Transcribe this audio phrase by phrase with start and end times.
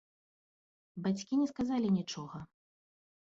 [1.07, 2.37] Бацькі не сказалі нічога.